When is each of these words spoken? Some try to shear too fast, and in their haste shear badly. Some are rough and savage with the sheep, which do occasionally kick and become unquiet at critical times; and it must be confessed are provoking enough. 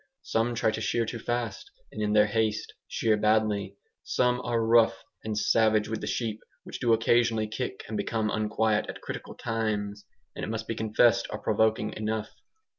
Some 0.23 0.55
try 0.55 0.71
to 0.71 0.81
shear 0.81 1.05
too 1.05 1.19
fast, 1.19 1.69
and 1.91 2.01
in 2.01 2.13
their 2.13 2.25
haste 2.25 2.73
shear 2.87 3.15
badly. 3.17 3.77
Some 4.03 4.41
are 4.43 4.65
rough 4.65 5.03
and 5.23 5.37
savage 5.37 5.87
with 5.89 6.01
the 6.01 6.07
sheep, 6.07 6.39
which 6.63 6.79
do 6.79 6.91
occasionally 6.91 7.47
kick 7.47 7.83
and 7.87 7.95
become 7.95 8.31
unquiet 8.31 8.87
at 8.89 9.01
critical 9.01 9.35
times; 9.35 10.07
and 10.35 10.43
it 10.43 10.49
must 10.49 10.67
be 10.67 10.73
confessed 10.73 11.27
are 11.29 11.37
provoking 11.37 11.93
enough. 11.93 12.31